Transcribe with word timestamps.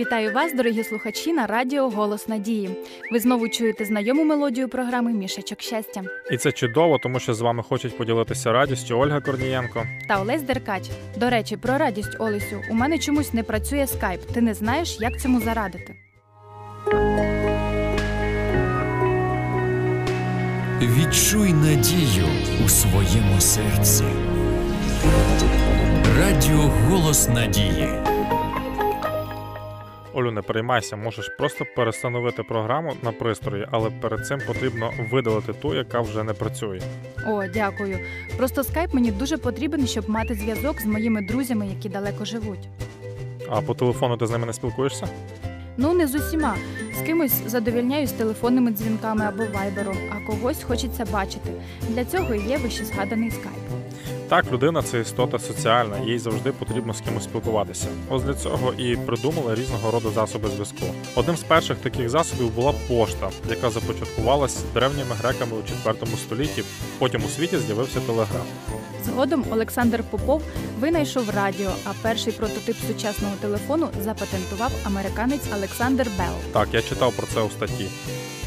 Вітаю 0.00 0.32
вас, 0.32 0.54
дорогі 0.54 0.84
слухачі, 0.84 1.32
на 1.32 1.46
радіо 1.46 1.88
Голос 1.90 2.28
Надії. 2.28 2.70
Ви 3.12 3.18
знову 3.18 3.48
чуєте 3.48 3.84
знайому 3.84 4.24
мелодію 4.24 4.68
програми 4.68 5.12
Мішечок 5.12 5.60
щастя. 5.62 6.02
І 6.30 6.36
це 6.36 6.52
чудово, 6.52 6.98
тому 6.98 7.20
що 7.20 7.34
з 7.34 7.40
вами 7.40 7.62
хочуть 7.62 7.98
поділитися 7.98 8.52
радістю 8.52 8.98
Ольга 8.98 9.20
Корнієнко 9.20 9.86
та 10.08 10.20
Олесь 10.20 10.42
Деркач. 10.42 10.82
До 11.16 11.30
речі, 11.30 11.56
про 11.56 11.78
радість 11.78 12.16
Олесю. 12.18 12.62
У 12.70 12.74
мене 12.74 12.98
чомусь 12.98 13.32
не 13.34 13.42
працює 13.42 13.86
скайп. 13.86 14.20
Ти 14.20 14.40
не 14.40 14.54
знаєш, 14.54 14.96
як 15.00 15.20
цьому 15.20 15.40
зарадити. 15.40 15.94
Відчуй 20.82 21.52
надію 21.52 22.26
у 22.64 22.68
своєму 22.68 23.40
серці. 23.40 24.04
Радіо 26.18 26.70
Голос 26.88 27.28
Надії. 27.28 28.09
Олю, 30.30 30.34
не 30.34 30.42
переймайся, 30.42 30.96
можеш 30.96 31.28
просто 31.28 31.64
перестановити 31.76 32.42
програму 32.42 32.92
на 33.02 33.12
пристрої, 33.12 33.66
але 33.70 33.90
перед 33.90 34.26
цим 34.26 34.40
потрібно 34.46 34.92
видалити 35.10 35.52
ту, 35.52 35.74
яка 35.74 36.00
вже 36.00 36.24
не 36.24 36.32
працює. 36.32 36.80
О, 37.26 37.46
дякую. 37.54 37.98
Просто 38.36 38.64
скайп 38.64 38.94
мені 38.94 39.10
дуже 39.10 39.36
потрібен, 39.36 39.86
щоб 39.86 40.10
мати 40.10 40.34
зв'язок 40.34 40.80
з 40.80 40.86
моїми 40.86 41.22
друзями, 41.22 41.66
які 41.66 41.88
далеко 41.88 42.24
живуть. 42.24 42.68
А 43.48 43.60
по 43.60 43.74
телефону 43.74 44.16
ти 44.16 44.26
з 44.26 44.30
ними 44.30 44.46
не 44.46 44.52
спілкуєшся? 44.52 45.08
Ну, 45.76 45.92
не 45.92 46.06
з 46.06 46.14
усіма. 46.14 46.56
З 46.98 47.06
кимось 47.06 47.42
задовільняюсь 47.46 48.12
телефонними 48.12 48.70
дзвінками 48.70 49.24
або 49.24 49.42
вайбером, 49.54 49.96
а 50.10 50.26
когось 50.26 50.62
хочеться 50.62 51.04
бачити. 51.12 51.50
Для 51.88 52.04
цього 52.04 52.34
і 52.34 52.48
є 52.48 52.58
вищезгаданий 52.58 53.30
скайп. 53.30 53.89
Так, 54.30 54.52
людина 54.52 54.82
це 54.82 55.00
істота 55.00 55.38
соціальна, 55.38 55.98
їй 55.98 56.18
завжди 56.18 56.52
потрібно 56.52 56.94
з 56.94 57.00
кимось 57.00 57.24
спілкуватися. 57.24 57.88
Ось 58.08 58.22
для 58.22 58.34
цього 58.34 58.72
і 58.72 58.96
придумали 58.96 59.54
різного 59.54 59.90
роду 59.90 60.10
засоби 60.14 60.48
зв'язку. 60.48 60.86
Одним 61.14 61.36
з 61.36 61.42
перших 61.42 61.76
таких 61.78 62.08
засобів 62.08 62.54
була 62.54 62.74
пошта, 62.88 63.30
яка 63.48 63.70
започаткувалась 63.70 64.64
древніми 64.74 65.14
греками 65.22 65.52
у 65.56 65.88
IV 65.90 66.16
столітті. 66.16 66.62
Потім 66.98 67.24
у 67.24 67.28
світі 67.28 67.58
з'явився 67.58 68.00
телеграф. 68.00 68.46
Згодом 69.04 69.44
Олександр 69.50 70.02
Попов 70.10 70.42
винайшов 70.80 71.30
радіо, 71.30 71.70
а 71.84 71.90
перший 72.02 72.32
прототип 72.32 72.76
сучасного 72.86 73.34
телефону 73.40 73.88
запатентував 74.00 74.72
американець 74.84 75.52
Олександр 75.56 76.06
Белл. 76.18 76.34
Так, 76.52 76.68
я 76.72 76.82
читав 76.82 77.12
про 77.12 77.26
це 77.26 77.40
у 77.40 77.50
статті. 77.50 77.86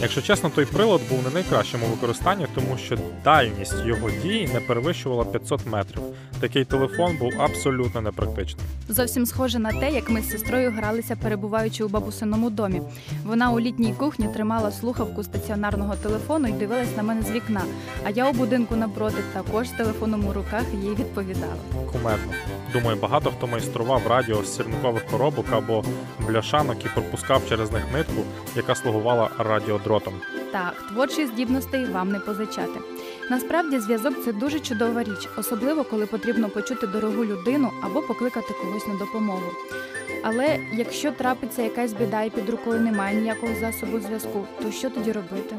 Якщо 0.02 0.22
чесно, 0.22 0.50
той 0.50 0.66
прилад 0.66 1.02
був 1.10 1.24
не 1.24 1.30
найкращим 1.30 1.84
у 1.84 1.88
використанні, 1.88 2.48
тому 2.56 2.78
що 2.78 2.98
дальність 3.24 3.76
його 3.86 4.12
дії 4.12 4.50
не 4.54 4.60
перевищувала 4.60 5.26
500 5.26 5.66
метрів. 5.74 6.02
Такий 6.40 6.66
телефон 6.66 7.18
був 7.18 7.42
абсолютно 7.42 8.02
непрактичним. 8.02 8.66
Зовсім 8.90 9.26
схоже 9.26 9.60
на 9.60 9.72
те, 9.72 9.92
як 9.92 10.10
ми 10.10 10.22
з 10.22 10.30
сестрою 10.30 10.72
гралися, 10.72 11.16
перебуваючи 11.16 11.84
у 11.84 11.90
бабусиному 11.90 12.50
домі. 12.50 12.82
Вона 13.26 13.52
у 13.52 13.60
літній 13.60 13.94
кухні 13.98 14.28
тримала 14.28 14.72
слухавку 14.72 15.24
стаціонарного 15.24 15.96
телефону 15.96 16.48
і 16.48 16.52
дивилась 16.52 16.98
на 16.98 17.04
мене 17.04 17.22
з 17.22 17.32
вікна. 17.32 17.62
А 18.06 18.10
я 18.10 18.30
у 18.30 18.34
будинку 18.34 18.76
напроти 18.76 19.18
також 19.34 19.68
з 19.68 19.72
телефоном 19.72 20.28
у 20.28 20.34
руках 20.34 20.64
їй 20.84 20.90
відповідала. 20.90 21.54
Кумедно. 21.92 22.34
Думаю, 22.74 22.98
багато 23.02 23.32
хто 23.38 23.48
майстрував 23.48 24.08
радіо 24.08 24.44
з 24.44 24.56
сірникових 24.56 25.06
коробок 25.06 25.46
або 25.52 25.84
бляшанок 26.28 26.86
і 26.86 26.90
пропускав 26.94 27.42
через 27.50 27.72
них 27.72 27.84
нитку, 27.94 28.22
яка 28.56 28.76
слугувала 28.76 29.30
радіодротом. 29.38 30.14
Так, 30.52 30.74
творчих 30.90 31.28
здібностей 31.28 31.86
вам 31.86 32.12
не 32.12 32.20
позичати. 32.20 32.80
Насправді 33.30 33.80
зв'язок 33.80 34.14
це 34.26 34.34
дуже 34.34 34.60
чудова 34.60 35.04
річ, 35.04 35.30
особливо 35.38 35.84
коли 35.84 36.06
потрібно 36.06 36.50
почути 36.50 36.88
дорогу 36.88 37.26
людину 37.26 37.72
або 37.84 38.02
покликати 38.02 38.54
когось 38.62 38.88
на 38.88 38.96
допомогу. 38.96 39.52
Але 40.24 40.60
якщо 40.74 41.12
трапиться 41.12 41.62
якась 41.62 41.94
біда 41.94 42.24
і 42.24 42.30
під 42.30 42.50
рукою 42.50 42.82
немає 42.82 43.16
ніякого 43.16 43.54
засобу 43.60 44.00
зв'язку, 44.00 44.46
то 44.62 44.72
що 44.72 44.90
тоді 44.90 45.12
робити? 45.12 45.56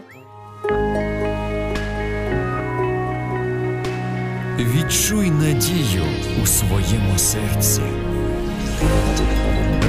Відчуй 4.59 5.31
надію 5.31 6.03
у 6.43 6.47
своєму 6.47 7.19
серці. 7.19 7.83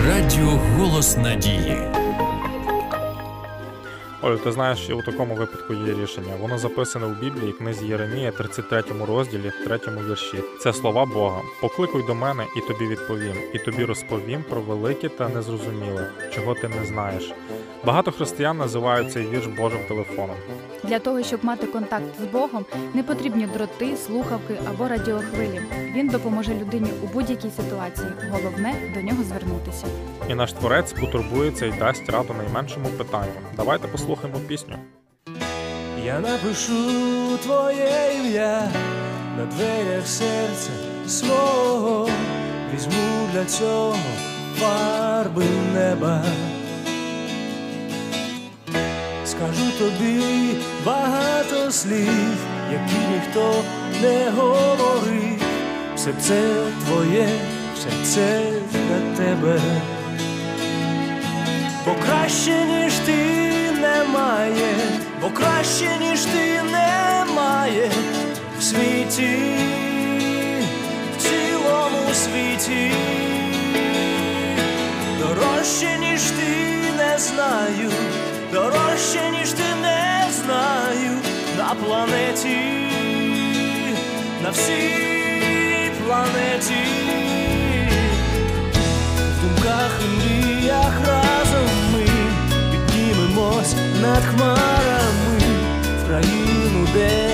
Радіо 0.07 0.59
Голос 0.77 1.17
Надії. 1.17 2.04
Олю, 4.25 4.37
ти 4.37 4.51
знаєш, 4.51 4.89
і 4.89 4.93
у 4.93 5.01
такому 5.01 5.35
випадку 5.35 5.73
є 5.73 5.93
рішення. 5.93 6.35
Воно 6.39 6.57
записане 6.57 7.05
в 7.05 7.19
Біблії, 7.19 7.53
книзі 7.53 7.85
Єремія, 7.85 8.31
33 8.31 8.83
розділі, 9.07 9.51
3 9.65 9.79
вірші. 10.09 10.43
Це 10.59 10.73
слова 10.73 11.05
Бога. 11.05 11.41
Покликуй 11.61 12.03
до 12.07 12.15
мене, 12.15 12.45
і 12.57 12.61
тобі 12.61 12.87
відповім, 12.87 13.35
і 13.53 13.59
тобі 13.59 13.85
розповім 13.85 14.43
про 14.49 14.61
велике 14.61 15.09
та 15.09 15.29
незрозуміле, 15.29 16.11
чого 16.33 16.53
ти 16.53 16.67
не 16.67 16.85
знаєш. 16.85 17.33
Багато 17.85 18.11
християн 18.11 18.57
називають 18.57 19.11
цей 19.11 19.27
вірш 19.27 19.45
Божим 19.45 19.79
телефоном. 19.87 20.35
Для 20.83 20.99
того, 20.99 21.23
щоб 21.23 21.45
мати 21.45 21.67
контакт 21.67 22.05
з 22.21 22.25
Богом, 22.25 22.65
не 22.93 23.03
потрібні 23.03 23.47
дроти, 23.47 23.97
слухавки 23.97 24.57
або 24.69 24.87
радіохвилі. 24.87 25.61
Він 25.95 26.07
допоможе 26.07 26.53
людині 26.53 26.89
у 27.03 27.07
будь-якій 27.07 27.49
ситуації. 27.49 28.07
Головне 28.31 28.75
до 28.93 29.01
нього 29.01 29.23
звернутися. 29.23 29.85
І 30.29 30.35
наш 30.35 30.53
творець 30.53 30.93
потурбується 30.93 31.65
і 31.65 31.71
дасть 31.79 32.09
раду 32.09 32.35
найменшому 32.37 32.87
питанню. 32.87 33.33
Давайте 33.55 33.87
послухаємо 33.87 34.39
пісню. 34.47 34.75
Я 36.05 36.19
напишу 36.19 37.37
твоє 37.43 38.11
ім'я 38.19 38.71
на 39.37 39.45
дверях 39.45 40.07
серця 40.07 40.69
свого, 41.07 42.09
візьму 42.73 43.27
для 43.33 43.45
цього 43.45 43.95
фарби 44.59 45.43
неба. 45.73 46.23
Скажу 49.37 49.71
тобі 49.79 50.21
багато 50.85 51.71
слів, 51.71 52.37
які 52.71 52.95
ніхто 53.13 53.63
не 54.01 54.29
говорив, 54.29 55.41
все 55.95 56.13
це 56.21 56.41
твоє, 56.85 57.27
все 57.75 57.89
це 58.03 58.41
для 58.71 59.15
тебе, 59.17 59.59
бо 61.85 61.91
краще, 62.05 62.65
ніж 62.65 62.93
ти 62.93 63.15
немає, 63.81 64.73
бо 65.21 65.29
краще, 65.29 65.89
ніж 65.99 66.21
ти 66.21 66.61
немає 66.63 67.91
в 68.59 68.63
світі, 68.63 69.37
в 71.17 71.21
цілому 71.21 72.13
світі, 72.13 72.91
дорожче, 75.19 75.97
ніж 75.99 76.21
ти 76.21 76.75
не 76.97 77.17
знаю 77.19 77.91
дорожче, 78.55 79.31
ніж 79.39 79.49
ти 79.51 79.63
не 79.81 80.27
знаю 80.31 81.11
на 81.57 81.75
планеті, 81.75 82.57
на 84.43 84.49
всій 84.49 85.91
планеті, 86.05 86.83
в 89.17 89.41
думках 89.41 89.99
і 90.05 90.07
мріях 90.17 90.93
разом 91.07 91.69
ми 91.93 92.05
піднімемось 92.71 93.75
над 94.01 94.23
хмарами 94.25 95.39
в 96.03 96.07
країну, 96.07 96.87
де 96.93 97.24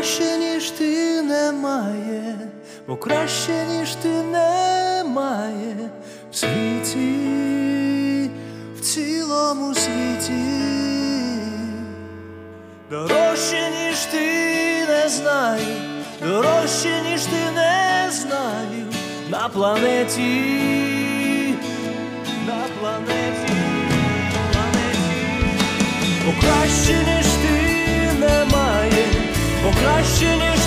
краще, 0.00 0.38
ніж 0.38 0.70
ти 0.70 1.22
немає, 1.22 2.38
бо 2.86 2.96
краще, 2.96 3.66
ніж 3.70 3.94
ти 3.94 4.08
немає 4.08 5.90
в 6.32 6.36
світі, 6.36 8.30
в 8.76 8.80
цілому 8.80 9.74
світі. 9.74 10.32
Дорожче, 12.90 13.70
ніж 13.70 13.98
ти 13.98 14.26
не 14.88 15.08
знаю, 15.08 15.76
дорожче, 16.22 17.02
ніж 17.10 17.22
ти 17.22 17.50
не 17.54 18.08
знаю 18.10 18.86
на 19.30 19.48
планеті, 19.48 20.44
на 22.46 22.64
планеті, 22.80 23.52
планеті. 24.52 25.24
Бо 26.26 26.32
краще, 26.40 26.92
ніж 26.92 27.19
бо 29.80 29.86
краще, 29.86 30.59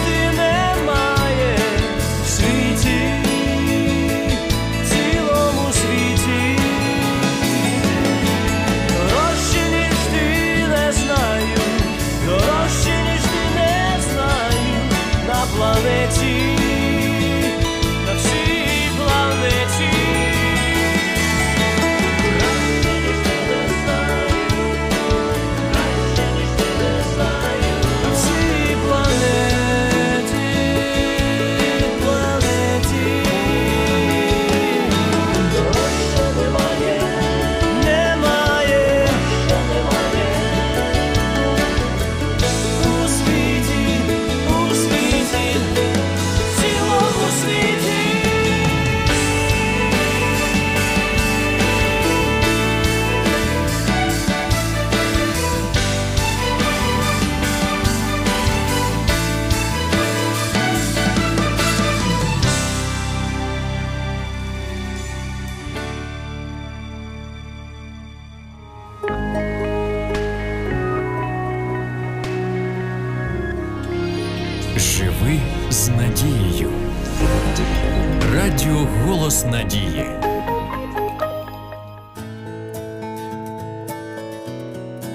Голос 79.33 79.45
Надії. 79.45 80.05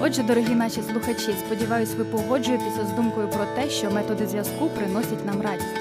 Отже, 0.01 0.23
дорогі 0.23 0.55
наші 0.55 0.81
слухачі, 0.81 1.35
сподіваюсь, 1.45 1.95
ви 1.97 2.03
погоджуєтеся 2.03 2.85
з 2.85 2.95
думкою 2.95 3.27
про 3.27 3.45
те, 3.55 3.69
що 3.69 3.91
методи 3.91 4.27
зв'язку 4.27 4.69
приносять 4.69 5.25
нам 5.25 5.41
радість. 5.41 5.79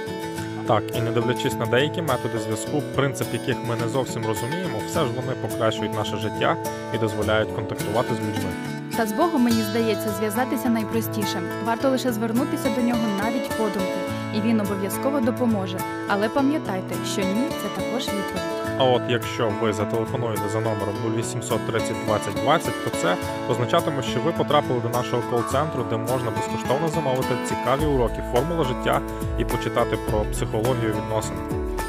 Так, 0.67 0.83
і 0.97 1.01
не 1.01 1.11
дивлячись 1.11 1.55
на 1.55 1.67
деякі 1.67 2.03
методи 2.03 2.39
зв'язку, 2.39 2.83
принцип 2.95 3.33
яких 3.33 3.57
ми 3.69 3.77
не 3.77 3.89
зовсім 3.89 4.27
розуміємо, 4.27 4.79
все 4.87 5.01
ж 5.01 5.07
вони 5.17 5.33
покращують 5.33 5.95
наше 5.95 6.17
життя 6.17 6.57
і 6.95 6.99
дозволяють 6.99 7.55
контактувати 7.55 8.15
з 8.15 8.19
людьми. 8.19 8.51
Та 8.97 9.07
з 9.07 9.13
Богом, 9.13 9.43
мені 9.43 9.63
здається, 9.63 10.09
зв'язатися 10.09 10.69
найпростіше. 10.69 11.43
Варто 11.65 11.91
лише 11.91 12.13
звернутися 12.13 12.71
до 12.77 12.83
нього 12.83 13.01
навіть 13.19 13.49
подумки, 13.49 14.08
і 14.35 14.41
він 14.41 14.61
обов'язково 14.61 15.21
допоможе. 15.21 15.79
Але 16.09 16.29
пам'ятайте, 16.29 16.95
що 17.13 17.21
ні, 17.23 17.49
це 17.49 17.83
також 17.83 18.03
відповідь. 18.03 18.59
А 18.79 18.85
от 18.85 19.03
якщо 19.09 19.53
ви 19.63 19.73
зателефонуєте 19.73 20.49
за 20.53 20.61
номером 20.61 20.95
0800 21.19 21.67
30 21.67 21.93
20 22.07 22.35
20, 22.35 22.85
то 22.85 22.91
це 22.91 23.17
означатиме, 23.51 24.03
що 24.03 24.21
ви 24.21 24.33
потрапили 24.33 24.81
до 24.81 24.89
нашого 24.89 25.23
кол-центру, 25.31 25.85
де 25.91 25.97
можна 25.97 26.31
безкоштовно 26.31 26.89
замовити 26.89 27.35
цікаві 27.49 27.87
уроки 27.87 28.23
формула 28.33 28.65
життя 28.65 29.01
і 29.39 29.45
почитати 29.45 29.99
про 30.11 30.21
психологію 30.21 30.95
відносин. 30.97 31.37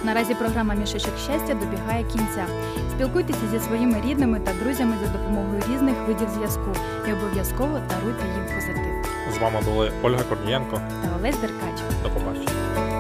Наразі 0.03 0.35
програма 0.35 0.73
Мішечок 0.73 1.17
щастя 1.17 1.53
добігає 1.53 2.03
кінця. 2.03 2.45
Спілкуйтеся 2.91 3.47
зі 3.51 3.59
своїми 3.59 4.01
рідними 4.05 4.39
та 4.39 4.51
друзями 4.63 4.95
за 5.03 5.11
допомогою 5.17 5.61
різних 5.73 5.95
видів 6.07 6.29
зв'язку 6.29 6.71
і 7.07 7.13
обов'язково 7.13 7.79
даруйте 7.89 8.23
їм 8.35 8.45
позитив. 8.55 8.88
З 9.39 9.41
вами 9.41 9.61
були 9.65 9.91
Ольга 10.03 10.23
Корнієнко. 10.23 10.81
Та 11.03 11.15
Олесь 11.19 11.37
Деркач. 11.37 11.81
До 12.03 12.09
побачення. 12.09 12.98